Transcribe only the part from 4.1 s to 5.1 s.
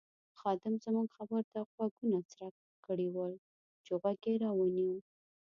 یې را ونیو.